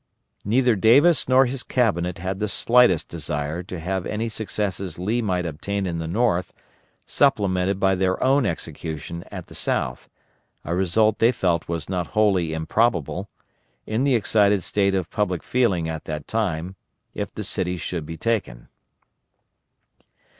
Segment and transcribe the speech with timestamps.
[0.43, 5.45] Neither Davis nor his cabinet had the slightest desire to have any successes Lee might
[5.45, 6.51] obtain at the North
[7.05, 10.09] supplemented by their own execution at the South,
[10.65, 13.29] a result they felt was not wholly improbable,
[13.85, 16.75] in the excited state of public feeling at that time,
[17.13, 18.69] if the city should be taken.